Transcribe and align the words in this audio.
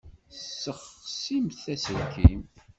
Tessexsimt 0.31 1.61
aselkim. 1.73 2.41